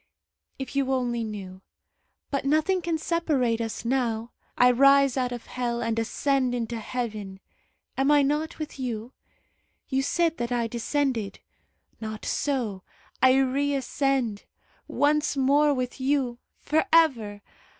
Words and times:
If 0.57 0.75
you 0.75 0.91
only 0.93 1.23
knew 1.23 1.61
but 2.31 2.43
nothing 2.43 2.81
can 2.81 2.97
separate 2.97 3.61
us 3.61 3.85
now. 3.85 4.31
I 4.57 4.71
rise 4.71 5.15
out 5.15 5.31
of 5.31 5.45
hell, 5.45 5.83
and 5.83 5.99
ascend 5.99 6.55
into 6.55 6.79
heaven. 6.79 7.39
Am 7.99 8.09
I 8.09 8.23
not 8.23 8.57
with 8.57 8.79
you? 8.79 9.13
You 9.89 10.01
said 10.01 10.37
that 10.37 10.51
I 10.51 10.65
descended. 10.65 11.39
Not 11.99 12.25
so; 12.25 12.81
I 13.21 13.35
reascend. 13.37 14.45
Once 14.87 15.37
more 15.37 15.71
with 15.71 16.01
you! 16.01 16.39
For 16.57 16.83
ever! 16.91 17.43